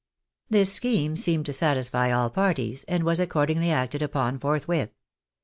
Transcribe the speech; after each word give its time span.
This 0.49 0.73
scheme 0.73 1.15
seemed 1.15 1.45
to 1.45 1.53
satisfy 1.53 2.09
all 2.11 2.31
parties, 2.31 2.83
and 2.87 3.03
was 3.03 3.19
accordingly 3.19 3.69
acted 3.69 4.01
upon 4.01 4.39
forthwith. 4.39 4.89